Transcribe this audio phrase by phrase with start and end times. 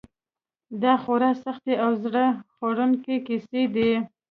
[0.81, 3.91] دا خورا سختې او زړه خوړونکې کیسې دي.